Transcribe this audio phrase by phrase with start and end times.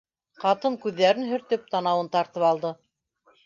[0.43, 2.77] Ҡатын күҙҙәрен һөртөп, танауын тартып алды: